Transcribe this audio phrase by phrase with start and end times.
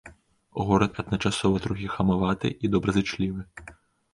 [0.69, 3.41] Горад адначасова трохі хамаваты і добразычлівы.